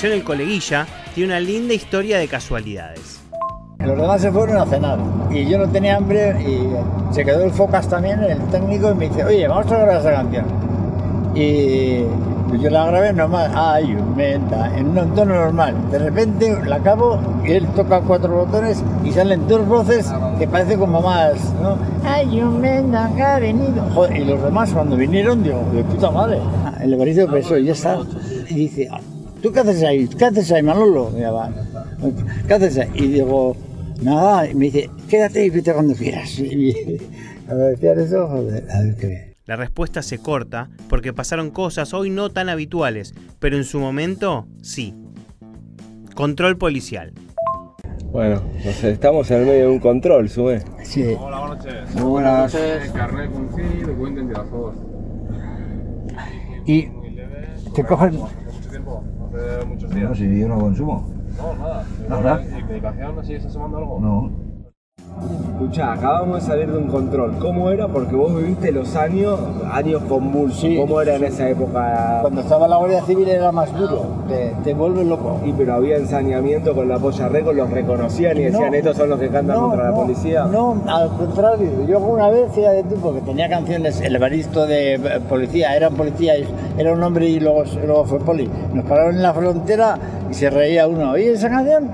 Canción 0.04 0.20
El 0.20 0.24
Coleguilla 0.24 0.86
tiene 1.14 1.30
una 1.32 1.40
linda 1.40 1.72
historia 1.72 2.18
de 2.18 2.28
casualidades. 2.28 3.20
Los 3.78 3.96
demás 3.96 4.20
se 4.20 4.30
fueron 4.30 4.58
a 4.58 4.66
cenar 4.66 4.98
y 5.30 5.46
yo 5.46 5.56
no 5.56 5.66
tenía 5.68 5.96
hambre 5.96 6.36
y 6.42 7.14
se 7.14 7.24
quedó 7.24 7.42
el 7.42 7.50
Focas 7.50 7.88
también, 7.88 8.22
el 8.22 8.38
técnico, 8.50 8.90
y 8.90 8.94
me 8.96 9.08
dice, 9.08 9.24
oye, 9.24 9.48
vamos 9.48 9.72
a 9.72 9.78
grabar 9.78 10.00
esa 10.00 10.12
canción. 10.12 10.44
Y 11.34 12.00
yo 12.60 12.70
la 12.70 12.84
grabé 12.84 13.14
normal, 13.14 13.50
ay, 13.54 13.96
menta, 14.14 14.76
en 14.76 14.88
un 14.88 15.14
tono 15.14 15.36
normal. 15.36 15.74
De 15.90 15.98
repente 15.98 16.54
la 16.66 16.76
acabo 16.76 17.18
y 17.42 17.52
él 17.52 17.66
toca 17.68 18.00
cuatro 18.00 18.44
botones 18.44 18.84
y 19.04 19.10
salen 19.10 19.48
dos 19.48 19.66
voces 19.66 20.12
que 20.38 20.46
parecen 20.46 20.80
como 20.80 21.00
más, 21.00 21.54
¿no? 21.62 21.78
Ay, 22.04 22.42
un 22.42 22.60
menta 22.60 23.10
que 23.16 23.22
ha 23.22 23.38
venido. 23.38 23.82
Joder, 23.94 24.18
y 24.18 24.24
los 24.26 24.42
demás 24.42 24.70
cuando 24.70 24.96
vinieron, 24.96 25.42
digo, 25.42 25.64
de 25.72 25.82
puta 25.82 26.10
madre. 26.10 26.40
El 26.82 26.92
Evaristo 26.92 27.26
pensó, 27.30 27.56
y 27.56 27.64
ya 27.64 27.72
está. 27.72 27.98
Y 28.50 28.54
dice, 28.54 28.88
"Ah, 28.92 29.00
¿tú 29.44 29.52
qué 29.52 29.60
haces 29.60 29.82
ahí? 29.82 30.08
¿Qué 30.08 30.24
haces 30.24 30.50
ahí, 30.52 30.62
Manolo? 30.62 31.12
Ya 31.18 31.30
va, 31.30 31.52
¿Qué 32.48 32.54
haces 32.54 32.78
ahí? 32.78 32.88
Y 32.94 33.08
digo, 33.08 33.54
nada, 34.00 34.48
y 34.48 34.54
me 34.54 34.64
dice, 34.70 34.88
quédate 35.06 35.44
y 35.44 35.50
vete 35.50 35.72
cuando 35.74 35.94
quieras. 35.94 36.38
Y 36.38 36.98
a 37.46 37.52
ver, 37.52 37.72
decían 37.72 38.00
eso, 38.00 38.26
joder, 38.26 38.64
a 38.70 38.80
ver 38.80 38.96
qué 38.96 39.06
bien. 39.06 39.34
La 39.44 39.56
respuesta 39.56 40.00
se 40.00 40.16
corta 40.16 40.70
porque 40.88 41.12
pasaron 41.12 41.50
cosas 41.50 41.92
hoy 41.92 42.08
no 42.08 42.30
tan 42.30 42.48
habituales, 42.48 43.12
pero 43.38 43.58
en 43.58 43.64
su 43.64 43.78
momento 43.80 44.46
sí. 44.62 44.94
Control 46.14 46.56
policial. 46.56 47.12
Bueno, 48.12 48.42
estamos 48.64 49.30
en 49.30 49.40
el 49.40 49.46
medio 49.46 49.60
de 49.64 49.68
un 49.68 49.78
control, 49.78 50.30
sube. 50.30 50.62
Sí. 50.84 51.14
Hola, 51.20 51.40
buenas 51.40 51.66
noches. 51.66 51.94
Muy 51.96 52.10
buenas. 52.10 52.54
Eh, 52.54 52.90
Carnet 52.94 53.30
con 53.30 53.54
sí, 53.54 53.62
documento 53.82 54.20
de 54.20 54.26
identidad, 54.26 54.44
por 54.46 54.50
favor. 54.50 54.74
Y 56.64 56.88
te 57.74 57.84
cogen... 57.84 58.43
¿Hace 59.34 59.66
muchos 59.66 59.90
días. 59.90 60.08
No, 60.10 60.14
si 60.14 60.40
yo 60.40 60.48
no 60.48 60.60
consumo. 60.60 61.08
No, 61.36 61.54
nada. 61.56 61.84
¿Nada? 62.08 62.44
¿Y 62.44 62.62
medicación? 62.64 63.16
¿No 63.16 63.24
sigues 63.24 63.44
asomando 63.44 63.78
algo? 63.78 64.00
No. 64.00 64.43
Escuchá, 65.22 65.92
acabamos 65.92 66.40
de 66.40 66.46
salir 66.46 66.70
de 66.70 66.76
un 66.78 66.88
control. 66.88 67.38
¿Cómo 67.38 67.70
era? 67.70 67.86
Porque 67.86 68.16
vos 68.16 68.34
viviste 68.36 68.72
los 68.72 68.96
años, 68.96 69.38
años 69.72 70.02
convulsos. 70.08 70.60
Sí. 70.60 70.76
¿Cómo 70.76 71.00
era 71.00 71.14
en 71.14 71.24
esa 71.24 71.48
época? 71.48 72.18
Cuando 72.22 72.40
estaba 72.40 72.66
la 72.66 72.76
Guardia 72.76 73.02
Civil 73.04 73.28
era 73.28 73.52
más 73.52 73.72
duro, 73.72 74.02
te, 74.28 74.52
te 74.64 74.74
vuelves 74.74 75.06
loco. 75.06 75.40
Y 75.44 75.52
pero 75.52 75.74
había 75.74 75.96
ensañamiento 75.96 76.74
con 76.74 76.88
la 76.88 76.98
polla 76.98 77.28
récord, 77.28 77.56
los 77.56 77.70
reconocían 77.70 78.36
y 78.38 78.42
decían, 78.44 78.70
No. 78.72 78.74
estos 78.76 78.96
son 78.96 79.10
los 79.10 79.20
que 79.20 79.28
cantan 79.28 79.56
No, 79.56 79.68
contra 79.68 79.90
la 79.90 79.94
policía. 79.96 80.44
No, 80.46 80.76
al 80.88 81.08
contrario. 81.10 81.70
Yo 81.86 82.00
una 82.00 82.28
vez, 82.30 82.52
fíjate 82.52 82.82
tú, 82.82 82.96
porque 82.96 83.20
tenía 83.20 83.48
canciones, 83.48 84.00
el 84.00 84.16
Evaristo 84.16 84.66
de 84.66 84.94
eh, 84.94 85.00
policía, 85.28 85.76
era 85.76 85.88
un 85.88 85.94
policía, 85.94 86.36
y- 86.36 86.48
era 86.76 86.92
un 86.92 87.02
hombre 87.02 87.28
y 87.28 87.38
luego, 87.38 87.62
luego 87.86 88.04
fue 88.04 88.18
poli. 88.18 88.50
Nos 88.72 88.84
pararon 88.86 89.14
en 89.14 89.22
la 89.22 89.32
frontera 89.32 89.96
y 90.28 90.34
se 90.34 90.50
reía 90.50 90.88
uno. 90.88 91.12
¿Oye 91.12 91.32
esa 91.32 91.48
canción? 91.48 91.88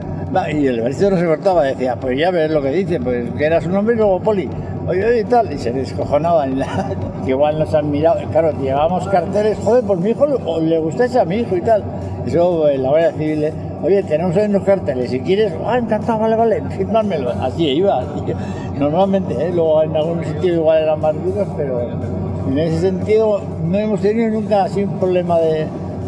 Y 0.52 0.66
el 0.66 0.78
Evaristo 0.78 1.10
no 1.10 1.16
se 1.18 1.26
cortaba, 1.26 1.64
decía, 1.64 1.96
pues 1.96 2.16
ya 2.18 2.30
ves 2.30 2.50
lo 2.50 2.62
que 2.62 2.70
dice, 2.70 3.00
pues 3.00 3.30
que 3.36 3.44
eras 3.44 3.66
un 3.66 3.74
hombre 3.76 3.94
y 3.94 3.98
luego 3.98 4.20
poli. 4.20 4.48
Oye, 4.86 5.04
oye, 5.04 5.20
y 5.20 5.24
tal, 5.24 5.52
y 5.52 5.58
se 5.58 5.72
descojonaban. 5.72 6.60
igual 7.26 7.58
nos 7.58 7.74
han 7.74 7.90
mirado. 7.90 8.20
Claro, 8.30 8.52
llevábamos 8.60 9.08
carteles, 9.08 9.58
joder, 9.62 9.82
pues 9.84 9.98
mi 10.00 10.10
hijo 10.10 10.26
le, 10.60 10.78
gustáis 10.78 11.16
a 11.16 11.24
mi 11.24 11.36
hijo 11.36 11.56
y 11.56 11.60
tal. 11.62 11.82
Eso, 12.26 12.68
eh, 12.68 12.78
la 12.78 12.90
Guardia 12.90 13.12
Civil, 13.12 13.44
oye, 13.82 14.02
tenemos 14.04 14.36
ahí 14.36 14.46
unos 14.46 14.62
carteles, 14.64 15.10
si 15.10 15.20
quieres, 15.20 15.52
ah, 15.66 15.78
encantado, 15.78 16.20
vale, 16.20 16.36
vale, 16.36 16.62
firmármelo. 16.76 17.30
Así 17.42 17.66
iba. 17.68 18.02
Normalmente, 18.78 19.34
¿eh? 19.34 19.50
luego 19.52 19.82
en 19.82 19.96
algún 19.96 20.24
sitio 20.24 20.54
igual 20.54 20.82
eran 20.82 21.00
más 21.00 21.14
duros, 21.24 21.48
pero 21.56 21.80
en 22.48 22.58
ese 22.58 22.78
sentido 22.80 23.40
no 23.64 23.78
hemos 23.78 24.00
tenido 24.00 24.30
nunca 24.30 24.64
así 24.64 24.84
un 24.84 24.98
problema 24.98 25.38
de... 25.38 25.66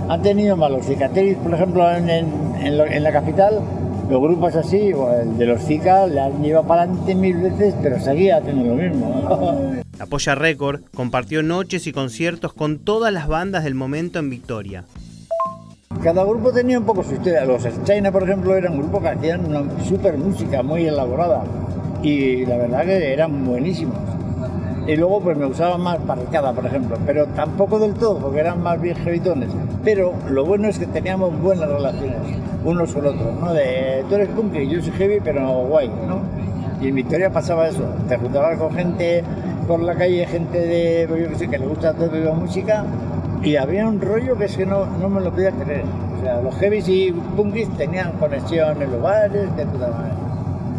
Han 0.08 0.22
tenido 0.22 0.56
malos 0.56 0.84
cicatrices, 0.86 1.38
por 1.38 1.54
ejemplo, 1.54 1.90
en, 1.90 2.08
en- 2.10 2.26
en 2.60 2.80
en 2.80 3.02
la 3.02 3.12
capital, 3.12 3.60
los 4.08 4.20
grupos 4.20 4.54
así, 4.56 4.92
o 4.92 5.12
el 5.12 5.38
de 5.38 5.46
los 5.46 5.62
Zika, 5.62 6.06
le 6.06 6.20
han 6.20 6.42
llevado 6.42 6.66
para 6.66 6.82
adelante 6.82 7.14
mil 7.14 7.36
veces, 7.36 7.74
pero 7.82 7.98
seguía 8.00 8.38
haciendo 8.38 8.64
lo 8.64 8.74
mismo. 8.74 9.72
La 9.98 10.06
Polla 10.06 10.34
Record 10.34 10.80
compartió 10.94 11.42
noches 11.42 11.86
y 11.86 11.92
conciertos 11.92 12.52
con 12.52 12.78
todas 12.78 13.12
las 13.12 13.28
bandas 13.28 13.62
del 13.62 13.74
momento 13.74 14.18
en 14.18 14.30
Victoria. 14.30 14.84
Cada 16.02 16.24
grupo 16.24 16.50
tenía 16.50 16.78
un 16.78 16.86
poco 16.86 17.04
su 17.04 17.14
historia. 17.14 17.44
Los 17.44 17.64
China, 17.84 18.10
por 18.10 18.24
ejemplo, 18.24 18.56
eran 18.56 18.72
un 18.72 18.80
grupo 18.80 19.00
que 19.00 19.08
hacían 19.08 19.46
una 19.46 19.62
super 19.84 20.16
música 20.16 20.62
muy 20.62 20.86
elaborada 20.86 21.44
y 22.02 22.44
la 22.46 22.56
verdad 22.56 22.84
que 22.84 23.12
eran 23.12 23.44
buenísimos. 23.44 23.98
Y 24.86 24.96
luego 24.96 25.20
pues 25.20 25.36
me 25.36 25.46
usaban 25.46 25.80
más 25.80 26.04
Barricada, 26.04 26.52
por 26.52 26.66
ejemplo, 26.66 26.98
pero 27.06 27.26
tampoco 27.26 27.78
del 27.78 27.94
todo, 27.94 28.18
porque 28.18 28.40
eran 28.40 28.60
más 28.62 28.80
bien 28.80 28.96
jevitones. 28.96 29.50
Pero 29.84 30.12
lo 30.28 30.44
bueno 30.44 30.66
es 30.68 30.78
que 30.78 30.86
teníamos 30.86 31.40
buenas 31.40 31.68
relaciones, 31.68 32.18
unos 32.64 32.92
con 32.92 33.06
otros, 33.06 33.34
¿no? 33.40 33.52
De, 33.52 34.04
tú 34.08 34.14
eres 34.14 34.28
punk 34.28 34.54
y 34.56 34.68
yo 34.68 34.82
soy 34.82 34.92
heavy, 34.92 35.20
pero 35.22 35.48
guay, 35.66 35.88
¿no? 35.88 36.22
Y 36.80 36.88
en 36.88 36.94
Victoria 36.94 37.30
pasaba 37.30 37.68
eso, 37.68 37.84
te 38.08 38.16
juntabas 38.16 38.58
con 38.58 38.74
gente 38.74 39.22
por 39.66 39.80
la 39.80 39.94
calle, 39.94 40.26
gente 40.26 40.58
de, 40.58 41.06
pues, 41.08 41.22
yo 41.22 41.28
qué 41.30 41.34
sé, 41.36 41.48
que 41.48 41.58
le 41.58 41.66
gusta 41.66 41.94
todo 41.94 42.14
la 42.16 42.32
música, 42.32 42.84
y 43.42 43.56
había 43.56 43.86
un 43.86 44.00
rollo 44.00 44.36
que 44.36 44.46
es 44.46 44.56
que 44.56 44.66
no, 44.66 44.86
no 44.86 45.08
me 45.08 45.20
lo 45.20 45.32
podía 45.32 45.52
creer. 45.52 45.84
O 46.18 46.24
sea, 46.24 46.40
los 46.40 46.54
heavies 46.56 46.88
y 46.88 47.12
punkis 47.36 47.68
tenían 47.76 48.12
conexión 48.12 48.80
en 48.82 48.90
los 48.90 49.02
bares, 49.02 49.56
de 49.56 49.66
puta 49.66 49.88
madre. 49.88 50.12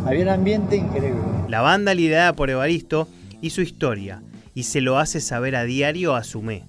Había 0.06 0.24
un 0.24 0.30
ambiente 0.30 0.75
increíble. 0.75 1.22
La 1.48 1.62
banda 1.62 1.94
liderada 1.94 2.34
por 2.34 2.50
Evaristo 2.50 3.08
su 3.50 3.62
historia, 3.62 4.22
y 4.54 4.63
se 4.63 4.82
lo 4.82 5.00
hace 5.00 5.20
saber 5.20 5.56
a 5.56 5.63
diario 5.63 6.16
a 6.16 6.24
Sumé. 6.24 6.63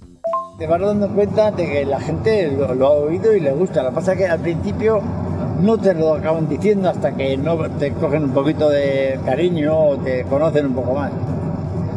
Te 0.56 0.68
vas 0.68 0.80
dando 0.80 1.08
cuenta 1.08 1.50
de 1.50 1.66
que 1.66 1.84
la 1.84 1.98
gente 1.98 2.48
lo, 2.52 2.86
ha 2.86 2.90
oído 2.90 3.34
y 3.34 3.40
le 3.40 3.50
gusta. 3.50 3.82
Lo 3.82 3.88
que 3.88 3.94
pasa 3.96 4.12
es 4.12 4.18
que 4.18 4.26
al 4.26 4.38
principio 4.38 5.00
no 5.60 5.76
te 5.78 5.92
lo 5.94 6.14
acaban 6.14 6.48
diciendo 6.48 6.88
hasta 6.88 7.12
que 7.12 7.36
no 7.36 7.58
te 7.70 7.90
cogen 7.90 8.22
un 8.22 8.30
poquito 8.30 8.70
de 8.70 9.18
cariño 9.24 9.76
o 9.76 9.96
te 9.96 10.22
conocen 10.22 10.66
un 10.66 10.74
poco 10.74 10.94
más. 10.94 11.10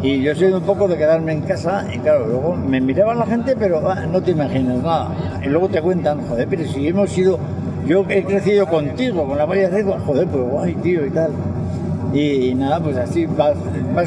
Y 0.02 0.24
yo 0.24 0.34
soy 0.34 0.52
un 0.54 0.64
poco 0.64 0.88
de 0.88 0.98
quedarme 0.98 1.34
en 1.34 1.42
casa 1.42 1.86
y 1.94 2.00
claro, 2.00 2.26
luego 2.26 2.56
me 2.56 2.82
miraba 2.82 3.14
la 3.14 3.28
gente, 3.28 3.56
pero 3.56 3.88
ah, 3.88 4.08
no 4.12 4.24
te 4.24 4.32
imaginas 4.32 4.82
nada. 4.82 5.12
Y 5.44 5.50
luego 5.50 5.70
te 5.70 5.80
cuentan, 5.80 6.28
joder, 6.28 6.48
pero 6.48 6.66
si 6.66 6.88
hemos 6.88 7.12
sido, 7.12 7.38
yo 7.86 8.06
he 8.10 8.24
crecido 8.24 8.66
contigo, 8.66 9.28
con 9.28 9.38
la 9.38 9.46
valla 9.46 9.70
de 9.70 9.84
joder, 9.84 10.28
pues 10.28 10.50
guay, 10.50 10.74
tío, 10.76 11.06
y 11.06 11.12
tal. 11.12 11.32
Y, 12.12 12.56
nada, 12.56 12.80
pues 12.80 12.98
así 12.98 13.28
vas, 13.28 13.56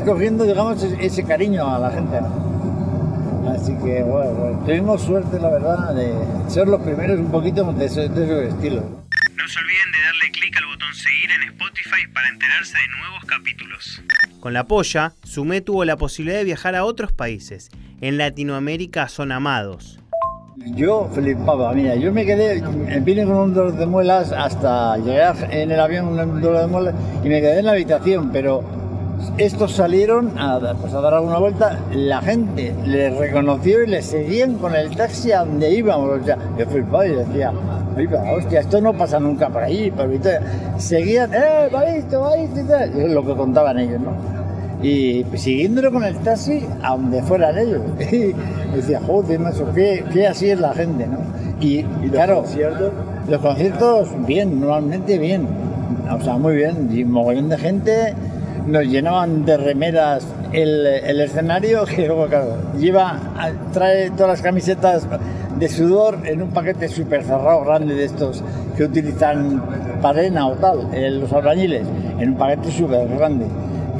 cogiendo, 0.04 0.42
digamos, 0.42 0.82
ese, 0.82 1.22
cariño 1.22 1.72
a 1.72 1.78
la 1.78 1.90
gente. 1.90 2.18
Así 3.60 3.74
que, 3.74 4.02
bueno, 4.02 4.30
bueno, 4.30 4.62
tuvimos 4.64 5.02
suerte, 5.02 5.38
la 5.38 5.50
verdad, 5.50 5.94
de 5.94 6.14
ser 6.48 6.66
los 6.66 6.80
primeros 6.80 7.18
un 7.18 7.30
poquito 7.30 7.70
de 7.74 7.84
ese, 7.84 8.08
de 8.08 8.24
ese 8.24 8.48
estilo. 8.48 8.80
No 8.80 9.48
se 9.48 9.58
olviden 9.58 9.92
de 9.92 9.98
darle 10.02 10.30
clic 10.32 10.56
al 10.56 10.64
botón 10.64 10.94
seguir 10.94 11.30
en 11.30 11.42
Spotify 11.50 12.06
para 12.14 12.30
enterarse 12.30 12.72
de 12.72 12.98
nuevos 12.98 13.24
capítulos. 13.26 14.02
Con 14.40 14.54
la 14.54 14.64
polla, 14.64 15.12
Sumé 15.24 15.60
tuvo 15.60 15.84
la 15.84 15.98
posibilidad 15.98 16.38
de 16.38 16.44
viajar 16.44 16.74
a 16.74 16.86
otros 16.86 17.12
países. 17.12 17.68
En 18.00 18.16
Latinoamérica 18.16 19.10
son 19.10 19.30
amados. 19.30 20.00
Yo 20.56 21.10
flipaba, 21.12 21.74
mira, 21.74 21.96
yo 21.96 22.12
me 22.12 22.24
quedé, 22.24 22.62
vine 23.02 23.24
con 23.26 23.36
un 23.36 23.54
dolor 23.54 23.76
de 23.76 23.84
muelas 23.84 24.32
hasta 24.32 24.96
llegar 24.96 25.48
en 25.50 25.70
el 25.70 25.80
avión 25.80 26.16
con 26.16 26.30
un 26.30 26.40
dolor 26.40 26.60
de 26.62 26.66
muelas 26.66 26.94
y 27.22 27.28
me 27.28 27.42
quedé 27.42 27.58
en 27.58 27.66
la 27.66 27.72
habitación, 27.72 28.30
pero 28.32 28.79
estos 29.36 29.72
salieron 29.72 30.38
a, 30.38 30.58
pues, 30.80 30.92
a 30.94 31.00
dar 31.00 31.14
alguna 31.14 31.38
vuelta, 31.38 31.78
la 31.92 32.20
gente 32.20 32.74
les 32.84 33.16
reconoció 33.16 33.82
y 33.82 33.86
les 33.86 34.06
seguían 34.06 34.54
con 34.54 34.74
el 34.74 34.94
taxi 34.96 35.32
a 35.32 35.40
donde 35.40 35.70
íbamos, 35.72 36.20
o 36.20 36.24
sea, 36.24 36.38
yo 36.58 36.66
flipaba 36.66 37.06
y 37.06 37.14
decía, 37.14 37.52
"Oiga, 37.96 38.22
hostia, 38.32 38.60
esto 38.60 38.80
no 38.80 38.92
pasa 38.92 39.18
nunca 39.18 39.48
por 39.48 39.62
ahí, 39.62 39.90
por 39.90 40.08
Victoria. 40.08 40.42
Seguían, 40.78 41.32
eh, 41.34 41.68
va 41.74 41.84
esto, 41.84 42.20
va 42.20 42.36
esto 42.36 42.60
y 42.60 42.64
tal, 42.64 42.98
es 42.98 43.10
lo 43.12 43.24
que 43.24 43.34
contaban 43.34 43.78
ellos, 43.78 44.00
¿no? 44.00 44.40
y 44.82 45.26
siguiéndolo 45.34 45.92
con 45.92 46.04
el 46.04 46.16
taxi 46.18 46.64
a 46.82 46.96
donde 46.96 47.22
fueran 47.22 47.58
ellos. 47.58 47.82
Y 48.72 48.76
decía, 48.76 49.00
joder, 49.04 49.40
macho, 49.40 49.66
qué, 49.74 50.04
qué 50.12 50.28
así 50.28 50.48
es 50.48 50.60
la 50.60 50.72
gente, 50.72 51.04
¿no? 51.06 51.18
Y, 51.60 51.82
claro, 52.10 52.36
conciertos? 52.36 52.92
los 53.28 53.40
conciertos, 53.40 54.08
bien, 54.26 54.60
normalmente 54.60 55.18
bien. 55.18 55.48
O 56.08 56.22
sea, 56.22 56.38
muy 56.38 56.54
bien. 56.54 56.88
Y 56.92 57.04
mogollón 57.04 57.48
de 57.48 57.58
gente 57.58 58.14
nos 58.70 58.84
llenaban 58.86 59.44
de 59.44 59.56
remeras 59.56 60.26
el, 60.52 60.86
el 60.86 61.20
escenario, 61.20 61.84
que 61.86 62.06
luego, 62.06 62.26
claro, 62.26 62.56
lleva, 62.78 63.18
trae 63.72 64.10
todas 64.10 64.28
las 64.28 64.42
camisetas 64.42 65.06
de 65.58 65.68
sudor 65.68 66.18
en 66.24 66.42
un 66.42 66.50
paquete 66.50 66.88
súper 66.88 67.22
cerrado, 67.22 67.64
grande 67.64 67.94
de 67.94 68.04
estos 68.04 68.42
que 68.76 68.84
utilizan 68.84 69.62
para 70.00 70.20
arena 70.20 70.46
o 70.48 70.52
tal, 70.54 70.88
eh, 70.92 71.10
los 71.10 71.30
albañiles, 71.32 71.86
en 72.18 72.30
un 72.30 72.36
paquete 72.36 72.70
súper 72.70 73.06
grande. 73.08 73.46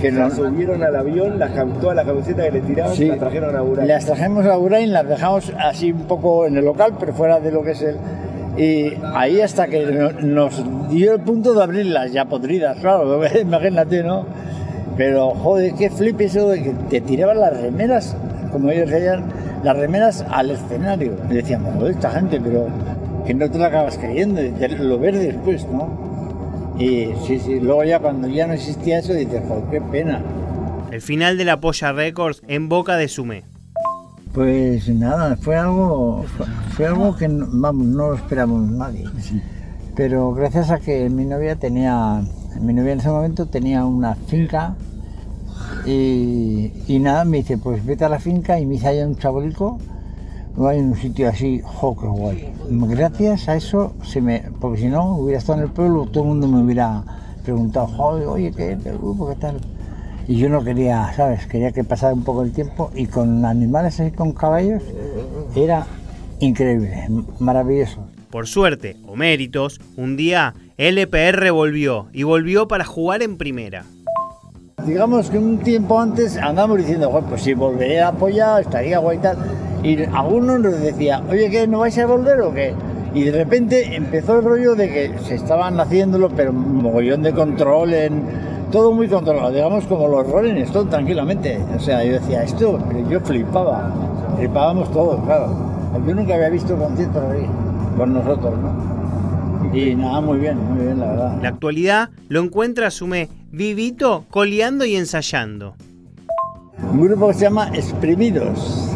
Que 0.01 0.11
Las 0.11 0.39
nos, 0.39 0.49
subieron 0.49 0.83
al 0.83 0.97
avión, 0.97 1.39
las, 1.39 1.51
todas 1.79 1.95
las 1.95 2.07
camisetas 2.07 2.47
que 2.47 2.53
le 2.53 2.61
tiraban, 2.63 2.95
Sí. 2.95 3.05
las 3.07 3.19
trajeron 3.19 3.55
a 3.55 3.61
Buray. 3.61 3.87
Las 3.87 4.07
trajimos 4.07 4.47
a 4.47 4.57
Urain, 4.57 4.93
las 4.95 5.07
dejamos 5.07 5.53
así 5.59 5.93
un 5.93 6.05
poco 6.05 6.47
en 6.47 6.57
el 6.57 6.65
local, 6.65 6.95
pero 6.99 7.13
fuera 7.13 7.39
de 7.39 7.53
lo 7.53 7.63
que 7.63 7.73
es 7.73 7.83
el. 7.83 7.97
Y 8.57 8.95
ahí 9.15 9.43
hasta 9.43 9.67
que 9.67 9.85
no- 9.85 10.13
nos 10.13 10.65
dio 10.89 11.13
el 11.13 11.21
punto 11.21 11.53
de 11.53 11.63
abrirlas 11.63 12.13
ya 12.13 12.25
podridas, 12.25 12.79
claro, 12.79 13.21
imagínate, 13.43 14.03
¿no? 14.03 14.25
Pero 15.01 15.31
joder, 15.31 15.73
qué 15.77 15.89
flip 15.89 16.21
eso 16.21 16.51
de 16.51 16.63
que 16.63 16.71
te 16.91 17.01
tiraban 17.01 17.41
las 17.41 17.59
remeras, 17.59 18.15
como 18.53 18.69
ellos 18.71 18.91
decían, 18.91 19.25
las 19.65 19.75
remeras 19.75 20.23
al 20.29 20.51
escenario. 20.51 21.15
Y 21.31 21.33
decíamos, 21.37 21.73
joder, 21.77 21.93
esta 21.93 22.11
gente, 22.11 22.39
pero 22.39 22.67
que 23.27 23.33
no 23.33 23.51
te 23.51 23.57
lo 23.57 23.65
acabas 23.65 23.97
creyendo, 23.97 24.43
lo 24.79 24.99
ves 24.99 25.19
después, 25.19 25.67
¿no? 25.73 25.89
Y 26.79 27.13
sí, 27.27 27.39
sí, 27.39 27.61
luego 27.61 27.83
ya 27.85 27.99
cuando 27.99 28.29
ya 28.29 28.47
no 28.47 28.53
existía 28.53 28.99
eso, 28.99 29.15
dices, 29.15 29.41
joder, 29.49 29.65
qué 29.71 29.81
pena. 29.81 30.21
El 30.91 31.01
final 31.01 31.39
de 31.39 31.47
la 31.47 31.61
Polla 31.61 31.93
Records 31.93 32.43
en 32.47 32.69
boca 32.69 32.97
de 32.99 33.09
Sumé. 33.09 33.45
Pues 34.35 34.87
nada, 34.91 35.35
fue 35.41 35.57
algo, 35.57 36.27
fue, 36.37 36.47
fue 36.77 36.87
algo 36.89 37.17
que 37.17 37.27
no- 37.27 37.47
vamos, 37.51 37.87
no 37.87 38.09
lo 38.11 38.17
esperamos 38.17 38.71
nadie. 38.71 39.07
Pero 39.97 40.35
gracias 40.35 40.71
a 40.71 40.79
que 40.79 41.09
mi 41.09 41.25
novia 41.25 41.57
tenía, 41.57 42.21
mi 42.61 42.75
novia 42.75 42.93
en 42.93 43.01
ese 43.01 43.09
momento 43.09 43.47
tenía 43.47 43.87
una 43.87 44.15
finca 44.15 44.75
y, 45.87 46.99
nada, 47.01 47.25
me 47.25 47.39
dice, 47.39 47.59
pues 47.59 47.85
vete 47.85 48.05
a 48.05 48.09
la 48.09 48.19
finca 48.19 48.59
y 48.61 48.67
me 48.67 48.77
hice 48.77 48.89
allá 48.89 49.07
un 49.07 49.17
chabolico, 49.17 49.79
hay 50.59 50.79
un 50.79 50.97
sitio 50.97 51.29
así, 51.29 51.61
jo, 51.65 51.95
guay. 51.95 52.53
Gracias 52.69 53.49
a 53.49 53.57
eso, 53.57 53.95
se 54.03 54.21
me, 54.21 54.45
porque 54.61 54.81
si 54.81 54.89
no, 54.89 55.17
hubiera 55.17 55.39
estado 55.39 55.59
en 55.59 55.65
el 55.65 55.71
pueblo, 55.71 56.07
todo 56.07 56.25
el 56.25 56.29
mundo 56.31 56.49
me 56.49 56.63
hubiera 56.63 57.03
preguntado, 57.45 57.87
joder, 57.87 58.27
oye, 58.27 58.53
¿qué, 58.53 58.77
qué 58.83 59.37
tal? 59.41 59.61
Y 60.29 60.37
yo 60.37 60.49
no 60.49 60.63
quería, 60.63 61.13
¿sabes? 61.15 61.47
Quería 61.47 61.73
que 61.73 61.83
pasara 61.83 62.15
un 62.15 62.23
poco 62.23 62.43
el 62.43 62.53
tiempo 62.53 62.91
y 62.95 63.07
con 63.07 63.45
animales 63.45 63.99
así, 63.99 64.13
con 64.13 64.33
caballos, 64.33 64.83
era 65.57 65.87
increíble, 66.41 67.09
maravilloso. 67.39 68.07
Por 68.31 68.47
suerte 68.47 68.97
o 69.07 69.17
méritos, 69.17 69.81
un 69.97 70.17
día 70.17 70.55
LPR 70.77 71.51
volvió 71.51 72.07
y 72.13 72.23
volvió 72.23 72.69
para 72.69 72.85
jugar 72.85 73.23
en 73.23 73.37
primera. 73.37 73.85
Digamos 74.87 75.31
que 75.31 75.39
un 75.39 75.59
tiempo 75.59 76.01
antes 76.01 76.37
andábamos 76.37 76.79
diciendo, 76.79 77.11
"Joder, 77.11 77.25
pues 77.25 77.43
si 77.43 77.55
volveré 77.55 78.01
a 78.01 78.09
apoyar, 78.09 78.63
estaría 78.63 78.99
guay 78.99 79.19
y 79.19 79.21
tal. 79.21 79.37
Y 79.83 80.03
alguno 80.05 80.59
nos 80.59 80.79
decía, 80.81 81.23
oye, 81.31 81.49
¿qué? 81.51 81.67
¿No 81.67 81.81
vais 81.81 81.97
a 81.99 82.07
volver 82.07 82.41
o 82.43 82.53
qué? 82.53 82.75
Y 83.15 83.25
de 83.25 83.33
repente 83.33 83.97
empezó 83.97 84.39
el 84.39 84.45
rollo 84.45 84.75
de 84.75 84.89
que 84.89 85.19
se 85.25 85.35
estaban 85.35 85.81
haciéndolo, 85.81 86.29
pero 86.29 86.51
un 86.51 86.83
mogollón 86.83 87.23
de 87.23 87.33
control, 87.33 87.95
en, 87.95 88.23
todo 88.71 88.93
muy 88.93 89.09
controlado, 89.09 89.51
digamos 89.51 89.87
como 89.87 90.07
los 90.07 90.31
Rolling 90.31 90.57
Stones 90.63 90.91
tranquilamente. 90.91 91.59
O 91.77 91.81
sea, 91.81 92.05
yo 92.05 92.13
decía, 92.13 92.43
esto, 92.43 92.79
yo 93.09 93.21
flipaba, 93.21 93.91
flipábamos 94.37 94.91
todos, 94.93 95.21
claro. 95.25 95.49
Yo 96.07 96.15
nunca 96.15 96.35
había 96.35 96.51
visto 96.51 96.77
conciertos 96.77 97.23
ahí, 97.31 97.47
con 97.97 98.15
nosotros, 98.15 98.53
¿no? 98.59 99.00
Y 99.73 99.95
nada, 99.95 100.21
muy 100.21 100.39
bien, 100.39 100.59
muy 100.75 100.85
bien, 100.85 101.01
la 101.01 101.07
verdad. 101.07 101.35
En 101.37 101.43
la 101.43 101.49
actualidad 101.49 102.11
lo 102.29 102.41
encuentra 102.43 102.89
a 102.89 102.91
Sumé 102.91 103.29
vivito, 103.53 104.25
coleando 104.31 104.85
y 104.85 104.97
ensayando. 104.97 105.75
Un 106.93 107.01
grupo 107.03 107.29
que 107.29 107.35
se 107.35 107.41
llama 107.43 107.71
Exprimidos. 107.75 108.89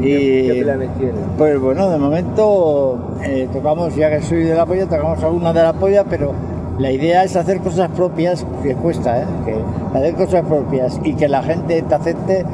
¿Qué, 0.00 0.08
Y- 0.44 0.54
qué 0.54 0.62
planes 0.62 0.90
tienen? 0.98 1.14
Pues 1.38 1.58
bueno, 1.60 1.90
de 1.90 1.98
momento 1.98 3.16
eh, 3.24 3.48
tocamos, 3.52 3.94
ya 3.96 4.10
que 4.10 4.22
soy 4.22 4.42
de 4.44 4.54
la 4.54 4.66
polla, 4.66 4.86
tocamos 4.86 5.22
alguna 5.22 5.52
de 5.52 5.62
la 5.62 5.72
polla, 5.72 6.04
pero 6.04 6.32
la 6.78 6.92
idea 6.92 7.24
es 7.24 7.34
hacer 7.36 7.60
cosas 7.60 7.90
propias, 7.90 8.44
que 8.62 8.74
cuesta, 8.74 9.22
¿eh? 9.22 9.26
Que 9.46 9.54
hacer 9.98 10.14
cosas 10.14 10.44
propias 10.44 11.00
y 11.04 11.14
que 11.14 11.28
la 11.28 11.42
gente 11.42 11.80
te 11.82 11.94
acepte, 11.94 12.44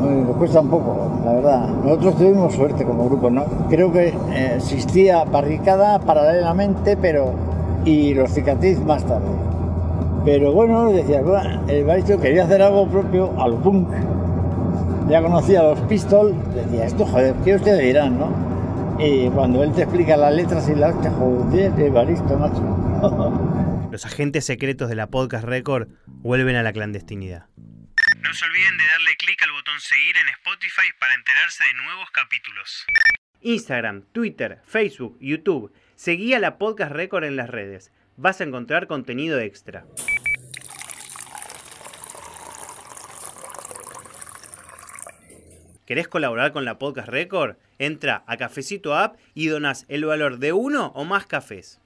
nos 0.00 0.36
cuesta 0.36 0.60
un 0.60 0.68
poco, 0.68 1.20
la 1.24 1.32
verdad. 1.34 1.68
Nosotros 1.84 2.16
tuvimos 2.16 2.54
suerte 2.54 2.84
como 2.84 3.04
grupo, 3.06 3.30
¿no? 3.30 3.44
Creo 3.68 3.92
que 3.92 4.08
eh, 4.08 4.52
existía 4.56 5.24
Barricada 5.24 5.98
paralelamente, 6.00 6.96
pero. 6.96 7.32
y 7.84 8.12
los 8.14 8.30
cicatriz 8.32 8.78
más 8.84 9.04
tarde. 9.04 9.26
Pero 10.24 10.52
bueno, 10.52 10.90
decía, 10.90 11.22
"Buah", 11.22 11.62
el 11.68 11.84
Baristo 11.84 12.18
quería 12.18 12.44
hacer 12.44 12.60
algo 12.62 12.86
propio 12.88 13.30
al 13.40 13.54
punk. 13.54 13.88
Ya 15.08 15.22
conocía 15.22 15.62
los 15.62 15.80
Pistols, 15.80 16.34
decía, 16.54 16.84
esto 16.84 17.04
joder, 17.06 17.34
¿qué 17.44 17.54
ustedes 17.56 17.80
dirán, 17.80 18.18
no? 18.18 18.28
Y 19.02 19.28
cuando 19.30 19.62
él 19.64 19.72
te 19.72 19.82
explica 19.82 20.16
las 20.16 20.34
letras 20.34 20.68
y 20.68 20.74
las 20.74 20.94
hostia, 20.94 21.10
joder, 21.18 21.72
el 21.78 21.90
Baristo, 21.90 22.36
macho. 22.36 22.62
Los 23.90 24.06
agentes 24.06 24.44
secretos 24.44 24.88
de 24.88 24.94
la 24.94 25.08
Podcast 25.08 25.44
Record 25.44 25.88
vuelven 26.22 26.54
a 26.54 26.62
la 26.62 26.72
clandestinidad. 26.72 27.46
No 28.22 28.34
se 28.34 28.44
olviden 28.44 28.76
de 28.76 28.84
darle 28.84 29.16
clic 29.16 29.42
al 29.42 29.52
botón 29.52 29.80
seguir 29.80 30.16
en 30.16 30.28
Spotify 30.28 30.88
para 30.98 31.14
enterarse 31.14 31.64
de 31.64 31.74
nuevos 31.74 32.10
capítulos. 32.10 32.84
Instagram, 33.40 34.02
Twitter, 34.12 34.60
Facebook, 34.66 35.16
YouTube. 35.20 35.72
Seguí 35.96 36.34
a 36.34 36.38
la 36.38 36.58
Podcast 36.58 36.92
Record 36.92 37.24
en 37.24 37.36
las 37.36 37.48
redes. 37.48 37.92
Vas 38.16 38.40
a 38.40 38.44
encontrar 38.44 38.86
contenido 38.86 39.40
extra. 39.40 39.84
¿Querés 45.86 46.06
colaborar 46.06 46.52
con 46.52 46.64
la 46.64 46.78
Podcast 46.78 47.08
Record? 47.08 47.56
Entra 47.78 48.22
a 48.26 48.36
Cafecito 48.36 48.94
App 48.94 49.16
y 49.34 49.48
donás 49.48 49.86
el 49.88 50.04
valor 50.04 50.38
de 50.38 50.52
uno 50.52 50.92
o 50.94 51.04
más 51.04 51.26
cafés. 51.26 51.79